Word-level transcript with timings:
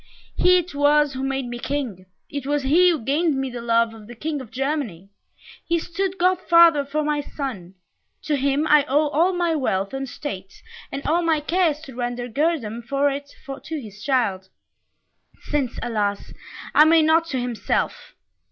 He 0.35 0.57
it 0.57 0.73
was 0.73 1.13
who 1.13 1.21
made 1.23 1.45
me 1.45 1.59
King 1.59 2.07
it 2.27 2.47
was 2.47 2.63
he 2.63 2.89
who 2.89 3.03
gained 3.05 3.35
me 3.37 3.51
the 3.51 3.61
love 3.61 3.93
of 3.93 4.07
the 4.07 4.15
King 4.15 4.41
of 4.41 4.49
Germany; 4.49 5.11
he 5.67 5.77
stood 5.77 6.17
godfather 6.17 6.83
for 6.83 7.03
my 7.03 7.21
son 7.21 7.75
to 8.23 8.35
him 8.35 8.65
I 8.65 8.83
owe 8.87 9.09
all 9.09 9.31
my 9.31 9.53
wealth 9.53 9.93
and 9.93 10.09
state, 10.09 10.63
and 10.91 11.05
all 11.05 11.21
my 11.21 11.39
care 11.39 11.69
is 11.69 11.81
to 11.81 11.93
render 11.93 12.27
guerdon 12.27 12.81
for 12.81 13.11
it 13.11 13.31
to 13.65 13.79
his 13.79 14.01
child, 14.03 14.49
since, 15.51 15.77
alas! 15.83 16.33
I 16.73 16.83
may 16.83 17.03
not 17.03 17.25
to 17.27 17.39
himself. 17.39 18.15